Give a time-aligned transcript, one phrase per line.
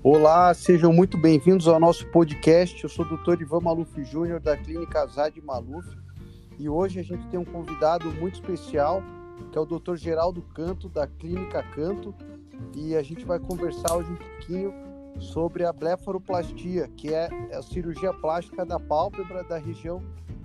[0.00, 2.84] Olá, sejam muito bem-vindos ao nosso podcast.
[2.84, 3.42] Eu sou o Dr.
[3.42, 5.88] Ivan Maluf Júnior, da Clínica Azad Maluf,
[6.56, 9.02] e hoje a gente tem um convidado muito especial,
[9.50, 9.96] que é o Dr.
[9.96, 12.14] Geraldo Canto, da Clínica Canto,
[12.76, 14.72] e a gente vai conversar hoje um pouquinho
[15.18, 20.00] sobre a blefaroplastia, que é a cirurgia plástica da pálpebra da região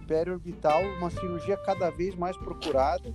[0.08, 3.14] periorbital, uma cirurgia cada vez mais procurada,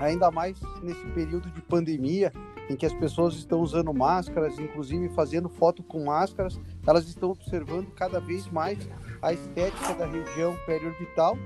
[0.00, 2.32] ainda mais nesse período de pandemia,
[2.72, 7.88] em que as pessoas estão usando máscaras, inclusive fazendo foto com máscaras, elas estão observando
[7.94, 8.78] cada vez mais
[9.20, 11.36] a estética da região periorbital.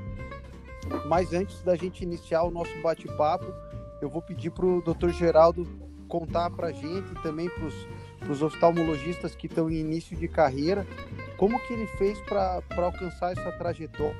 [1.08, 3.46] Mas antes da gente iniciar o nosso bate-papo,
[4.00, 5.08] eu vou pedir para o Dr.
[5.08, 5.66] Geraldo
[6.06, 10.86] contar para a gente e também para os oftalmologistas que estão em início de carreira,
[11.36, 14.16] como que ele fez para alcançar essa trajetória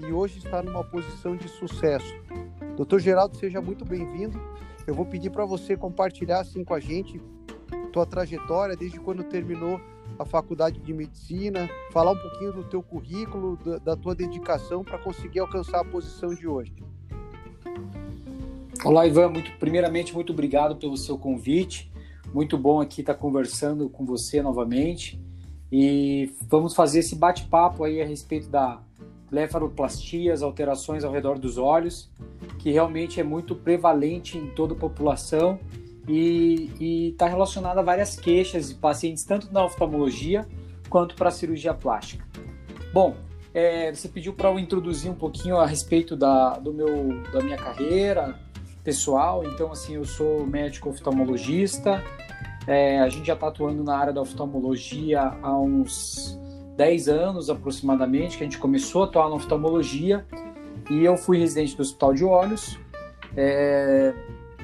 [0.00, 2.14] e hoje está numa posição de sucesso.
[2.76, 4.40] Doutor Geraldo, seja muito bem-vindo.
[4.86, 7.20] Eu vou pedir para você compartilhar assim com a gente
[7.92, 9.78] tua trajetória desde quando terminou
[10.18, 14.98] a faculdade de medicina, falar um pouquinho do teu currículo, da, da tua dedicação para
[14.98, 16.72] conseguir alcançar a posição de hoje.
[18.84, 19.28] Olá, Ivan.
[19.28, 21.92] Muito, primeiramente, muito obrigado pelo seu convite.
[22.32, 25.20] Muito bom aqui estar conversando com você novamente.
[25.70, 28.80] E vamos fazer esse bate-papo aí a respeito da
[29.30, 32.10] blefaroplastias, alterações ao redor dos olhos,
[32.62, 35.58] que realmente é muito prevalente em toda a população
[36.08, 40.46] e está relacionada a várias queixas de pacientes, tanto na oftalmologia
[40.88, 42.24] quanto para a cirurgia plástica.
[42.92, 43.16] Bom,
[43.52, 47.56] é, você pediu para eu introduzir um pouquinho a respeito da, do meu, da minha
[47.56, 48.38] carreira
[48.84, 52.02] pessoal, então assim, eu sou médico oftalmologista,
[52.66, 56.38] é, a gente já está atuando na área da oftalmologia há uns
[56.76, 60.24] 10 anos aproximadamente que a gente começou a atuar na oftalmologia
[60.90, 62.78] e eu fui residente do Hospital de Olhos.
[63.36, 64.14] É,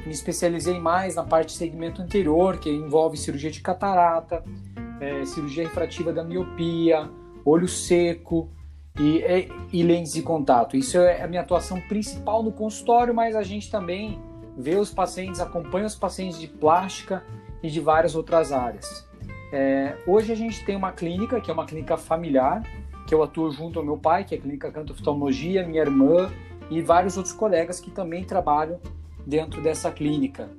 [0.05, 4.45] me especializei mais na parte de segmento anterior, que envolve cirurgia de catarata,
[5.01, 7.09] é, cirurgia refrativa da miopia,
[7.45, 8.51] olho seco
[8.99, 10.77] e, e, e lentes de contato.
[10.77, 14.21] Isso é a minha atuação principal no consultório, mas a gente também
[14.57, 17.23] vê os pacientes, acompanha os pacientes de plástica
[17.63, 19.07] e de várias outras áreas.
[19.53, 22.63] É, hoje a gente tem uma clínica, que é uma clínica familiar,
[23.09, 26.31] que eu atuo junto ao meu pai, que é a Clínica Canto Oftalmologia, minha irmã
[26.71, 28.79] e vários outros colegas que também trabalham
[29.27, 30.51] dentro dessa clínica.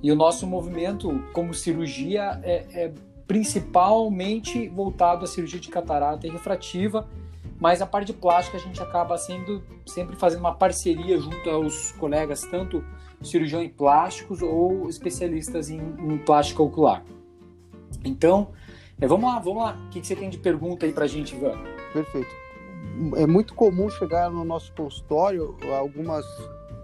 [0.00, 2.92] E o nosso movimento como cirurgia é, é
[3.26, 7.08] principalmente voltado à cirurgia de catarata e refrativa,
[7.58, 11.90] mas a parte de plástica a gente acaba sendo sempre fazendo uma parceria junto aos
[11.92, 12.84] colegas, tanto
[13.20, 17.02] cirurgiões plásticos ou especialistas em, em plástica ocular.
[18.04, 18.52] Então,
[19.00, 19.76] é, vamos lá, vamos lá.
[19.86, 21.75] O que, que você tem de pergunta aí para a gente, Ivan?
[21.92, 22.30] Perfeito.
[23.16, 26.24] É muito comum chegar no nosso consultório algumas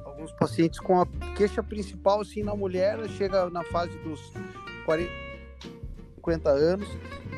[0.04, 4.32] alguns pacientes com a queixa principal assim na mulher chega na fase dos
[4.84, 5.10] 40
[6.22, 6.88] 50 anos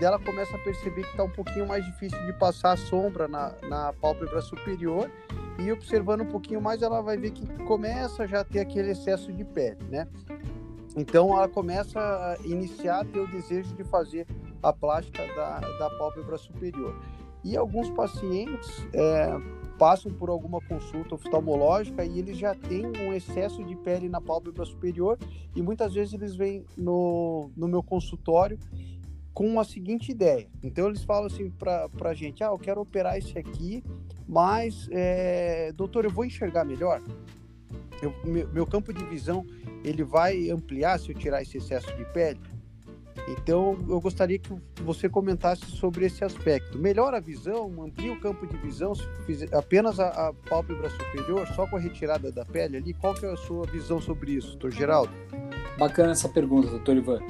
[0.00, 3.26] e ela começa a perceber que está um pouquinho mais difícil de passar a sombra
[3.26, 5.10] na, na pálpebra superior
[5.58, 9.32] e observando um pouquinho mais ela vai ver que começa já a ter aquele excesso
[9.32, 10.06] de pele, né?
[10.96, 14.26] Então ela começa a iniciar a ter o desejo de fazer
[14.62, 16.94] a plástica da, da pálpebra superior.
[17.44, 19.38] E alguns pacientes é,
[19.78, 24.64] passam por alguma consulta oftalmológica e eles já têm um excesso de pele na pálpebra
[24.64, 25.18] superior
[25.54, 28.58] e muitas vezes eles vêm no, no meu consultório
[29.34, 30.48] com a seguinte ideia.
[30.62, 33.82] Então eles falam assim para a gente, ah, eu quero operar esse aqui,
[34.26, 37.02] mas, é, doutor, eu vou enxergar melhor?
[38.00, 39.44] Eu, meu, meu campo de visão
[39.84, 42.40] ele vai ampliar se eu tirar esse excesso de pele?
[43.28, 44.52] Então, eu gostaria que
[44.82, 46.78] você comentasse sobre esse aspecto.
[46.78, 48.92] Melhora a visão, amplia o campo de visão,
[49.52, 52.94] apenas a, a pálpebra superior, só com a retirada da pele ali?
[52.94, 55.12] Qual que é a sua visão sobre isso, doutor Geraldo?
[55.78, 57.20] Bacana essa pergunta, doutor Ivan.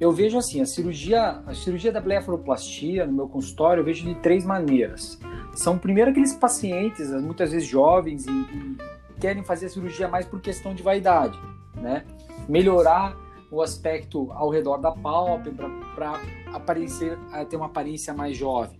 [0.00, 4.14] Eu vejo assim, a cirurgia, a cirurgia da blefaroplastia no meu consultório, eu vejo de
[4.16, 5.18] três maneiras.
[5.54, 8.76] São primeiro aqueles pacientes, muitas vezes jovens, e, e
[9.20, 11.38] querem fazer a cirurgia mais por questão de vaidade
[11.74, 12.04] né?
[12.48, 13.16] Melhorar
[13.50, 16.20] o aspecto ao redor da pálpebra para
[16.52, 17.18] aparecer
[17.48, 18.78] ter uma aparência mais jovem.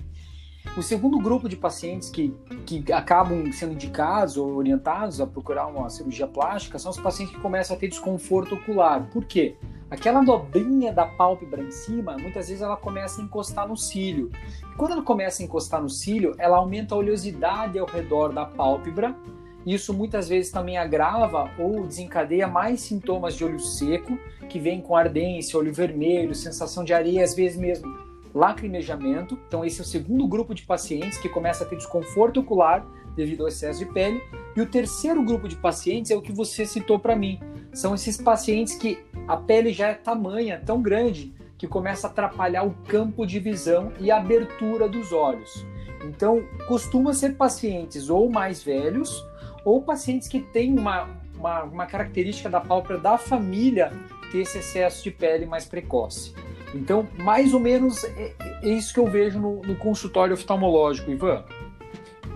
[0.76, 2.34] O segundo grupo de pacientes que,
[2.66, 7.40] que acabam sendo indicados ou orientados a procurar uma cirurgia plástica são os pacientes que
[7.40, 9.08] começam a ter desconforto ocular.
[9.10, 9.56] Por quê?
[9.90, 14.30] Aquela dobrinha da pálpebra em cima, muitas vezes ela começa a encostar no cílio.
[14.76, 19.16] Quando ela começa a encostar no cílio, ela aumenta a oleosidade ao redor da pálpebra
[19.66, 24.18] isso muitas vezes também agrava ou desencadeia mais sintomas de olho seco,
[24.48, 29.38] que vem com ardência, olho vermelho, sensação de areia, às vezes mesmo lacrimejamento.
[29.46, 33.42] Então, esse é o segundo grupo de pacientes que começa a ter desconforto ocular devido
[33.42, 34.22] ao excesso de pele.
[34.56, 37.38] E o terceiro grupo de pacientes é o que você citou para mim.
[37.72, 38.98] São esses pacientes que
[39.28, 43.92] a pele já é tamanha, tão grande, que começa a atrapalhar o campo de visão
[44.00, 45.66] e a abertura dos olhos.
[46.04, 49.22] Então, costuma ser pacientes ou mais velhos
[49.64, 53.92] ou pacientes que têm uma, uma, uma característica da pálpebra da família
[54.30, 56.34] ter esse excesso de pele mais precoce.
[56.74, 61.44] Então, mais ou menos é, é isso que eu vejo no, no consultório oftalmológico, Ivan.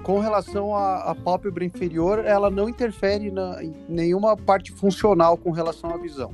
[0.02, 5.50] Com relação à, à pálpebra inferior, ela não interfere na, em nenhuma parte funcional com
[5.50, 6.32] relação à visão.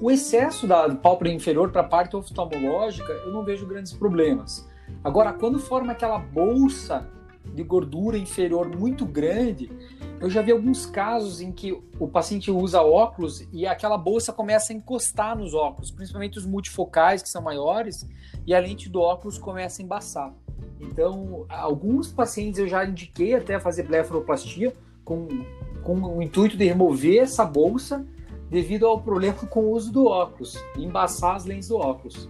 [0.00, 4.68] O excesso da pálpebra inferior para a parte oftalmológica, eu não vejo grandes problemas.
[5.02, 7.08] Agora, quando forma aquela bolsa
[7.52, 9.70] de gordura inferior muito grande,
[10.20, 14.72] eu já vi alguns casos em que o paciente usa óculos e aquela bolsa começa
[14.72, 18.08] a encostar nos óculos, principalmente os multifocais que são maiores,
[18.46, 20.32] e a lente do óculos começa a embaçar.
[20.80, 24.72] Então, alguns pacientes eu já indiquei até fazer blefaroplastia
[25.04, 25.28] com,
[25.82, 28.06] com o intuito de remover essa bolsa
[28.50, 32.28] devido ao problema com o uso do óculos, embaçar as lentes do óculos.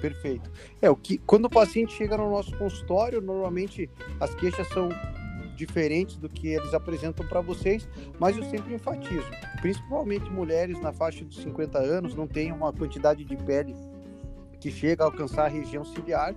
[0.00, 0.50] Perfeito.
[0.80, 3.88] É, o que quando o paciente chega no nosso consultório, normalmente
[4.18, 4.88] as queixas são
[5.54, 7.86] diferentes do que eles apresentam para vocês,
[8.18, 9.26] mas eu sempre enfatizo,
[9.60, 13.76] principalmente mulheres na faixa dos 50 anos não têm uma quantidade de pele
[14.58, 16.34] que chega a alcançar a região ciliar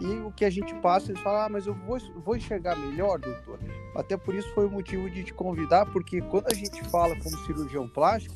[0.00, 3.18] e o que a gente passa, eles falam, ah, mas eu vou, vou enxergar melhor,
[3.18, 3.58] doutor.
[3.94, 7.36] Até por isso foi o motivo de te convidar, porque quando a gente fala como
[7.44, 8.34] cirurgião plástico,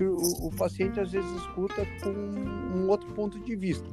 [0.00, 3.88] o, o paciente às vezes escuta com um outro ponto de vista.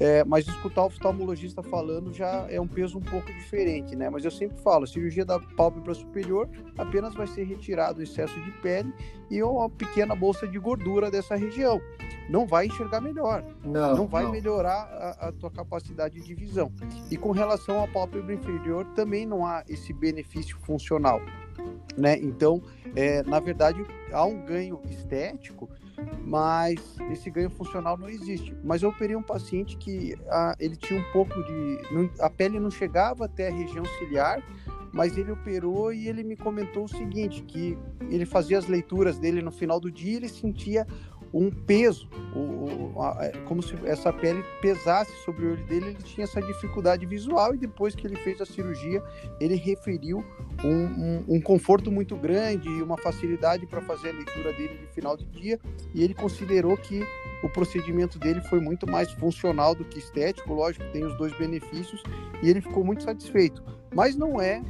[0.00, 4.10] É, mas escutar o oftalmologista falando já é um peso um pouco diferente, né?
[4.10, 8.50] Mas eu sempre falo, cirurgia da pálpebra superior apenas vai ser retirado o excesso de
[8.60, 8.92] pele
[9.30, 11.80] e uma pequena bolsa de gordura dessa região.
[12.28, 14.32] Não vai enxergar melhor, não, não vai não.
[14.32, 16.72] melhorar a, a tua capacidade de visão.
[17.10, 21.20] E com relação à pálpebra inferior, também não há esse benefício funcional,
[21.96, 22.18] né?
[22.18, 22.60] Então,
[22.96, 25.68] é, na verdade, há um ganho estético,
[26.24, 28.56] mas esse ganho funcional não existe.
[28.62, 31.80] Mas eu operei um paciente que a, ele tinha um pouco de.
[31.92, 34.42] Não, a pele não chegava até a região ciliar,
[34.92, 37.76] mas ele operou e ele me comentou o seguinte: que
[38.10, 40.86] ele fazia as leituras dele no final do dia, ele sentia
[41.34, 46.02] um peso, o, a, é, como se essa pele pesasse sobre o olho dele, ele
[46.04, 49.02] tinha essa dificuldade visual e depois que ele fez a cirurgia,
[49.40, 50.24] ele referiu
[50.62, 54.86] um, um, um conforto muito grande e uma facilidade para fazer a leitura dele de
[54.94, 55.58] final de dia
[55.92, 57.04] e ele considerou que
[57.42, 62.00] o procedimento dele foi muito mais funcional do que estético, lógico, tem os dois benefícios
[62.42, 63.62] e ele ficou muito satisfeito.
[63.92, 64.62] Mas não é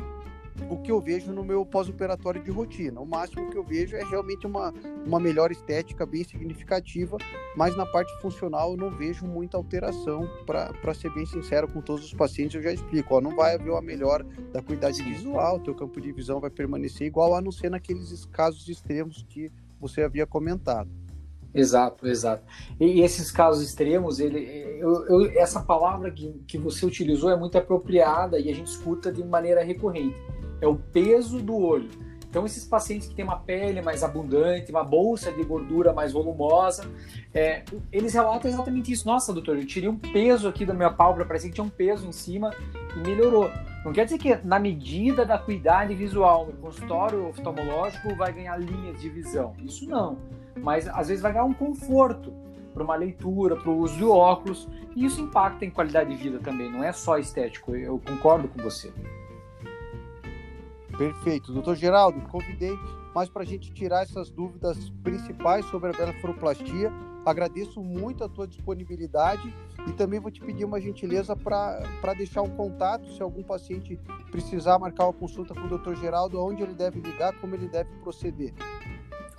[0.69, 3.01] o que eu vejo no meu pós-operatório de rotina.
[3.01, 4.73] O máximo que eu vejo é realmente uma,
[5.05, 7.17] uma melhor estética bem significativa,
[7.57, 10.29] mas na parte funcional eu não vejo muita alteração.
[10.47, 13.71] Para ser bem sincero com todos os pacientes, eu já explico: ó, não vai haver
[13.71, 17.71] uma melhora da qualidade visual, teu campo de visão vai permanecer igual, a não ser
[17.71, 19.51] naqueles casos extremos que
[19.81, 20.91] você havia comentado.
[21.55, 22.43] Exato, exato.
[22.81, 24.41] E, esses casos extremos, ele,
[24.81, 29.13] eu, eu, essa palavra que, que você utilizou é muito apropriada e a gente escuta
[29.13, 30.17] de maneira recorrente
[30.65, 31.91] é o peso do olho.
[32.35, 36.85] Então, esses pacientes que têm uma pele mais abundante, uma bolsa de gordura mais volumosa,
[37.33, 37.63] é,
[37.93, 39.07] eles relatam exatamente isso.
[39.07, 42.09] Nossa, doutor, eu tirei um peso aqui da minha pálpebra, parecia que tinha um peso
[42.09, 42.53] em cima
[42.97, 43.49] e melhorou.
[43.85, 49.01] Não quer dizer que na medida da cuidade visual no consultório oftalmológico vai ganhar linhas
[49.01, 49.55] de visão.
[49.63, 50.19] Isso não.
[50.61, 52.33] Mas às vezes vai ganhar um conforto
[52.73, 54.69] para uma leitura, para o uso de óculos.
[54.97, 57.77] E isso impacta em qualidade de vida também, não é só estético.
[57.77, 58.93] Eu concordo com você.
[60.97, 61.53] Perfeito.
[61.53, 62.77] Doutor Geraldo, convidei
[63.15, 66.93] mais para a gente tirar essas dúvidas principais sobre a blefaroplastia.
[67.25, 69.55] Agradeço muito a tua disponibilidade
[69.89, 73.99] e também vou te pedir uma gentileza para deixar um contato, se algum paciente
[74.31, 77.91] precisar marcar uma consulta com o doutor Geraldo, onde ele deve ligar, como ele deve
[78.03, 78.53] proceder.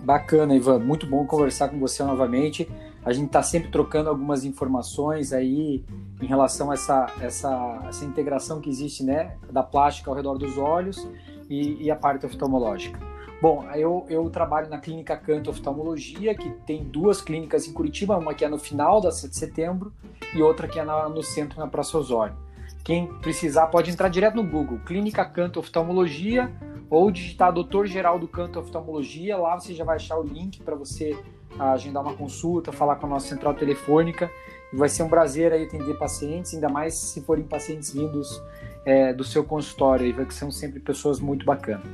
[0.01, 0.79] Bacana, Ivan.
[0.79, 2.69] Muito bom conversar com você novamente.
[3.03, 5.83] A gente está sempre trocando algumas informações aí
[6.21, 10.57] em relação a essa, essa, essa integração que existe né, da plástica ao redor dos
[10.57, 11.07] olhos
[11.49, 12.99] e, e a parte oftalmológica.
[13.41, 18.33] Bom, eu, eu trabalho na clínica Canto Oftalmologia, que tem duas clínicas em Curitiba, uma
[18.33, 19.93] que é no final da 7 de setembro
[20.33, 22.35] e outra que é na, no centro, na Praça Osório.
[22.83, 26.51] Quem precisar pode entrar direto no Google, Clínica Canto Oftalmologia,
[26.89, 31.17] ou digitar Doutor Geraldo Canto Oftalmologia, lá você já vai achar o link para você
[31.57, 34.29] agendar uma consulta, falar com a nossa central telefônica,
[34.71, 38.41] e vai ser um prazer aí atender pacientes, ainda mais se forem pacientes vindos
[38.85, 41.87] é, do seu consultório, que são sempre pessoas muito bacanas.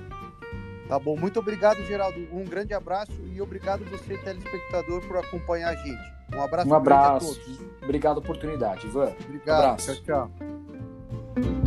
[0.87, 2.19] Tá bom, muito obrigado, Geraldo.
[2.33, 6.11] Um grande abraço e obrigado você, telespectador, por acompanhar a gente.
[6.35, 6.69] Um abraço.
[6.69, 7.41] Um abraço.
[7.81, 9.13] Obrigado pela oportunidade, Ivan.
[9.23, 9.47] Obrigado.
[9.47, 10.03] Um abraço.
[10.03, 10.29] Tchau,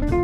[0.07, 0.24] tchau.